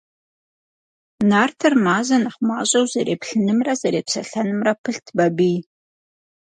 Нартыр 1.29 1.73
Мазэ 1.85 2.17
нэхъ 2.23 2.41
мащӀэу 2.47 2.85
зэреплъынымрэ 2.91 3.73
зэрепсэлъэнымрэ 3.79 4.73
пылът 4.81 5.07
Бабий. 5.17 5.57